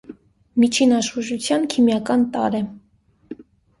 Միջին 0.61 0.95
աշխուժութեան 0.99 1.67
քիմիական 1.75 2.27
տարր 2.37 2.59
է։ 2.61 2.63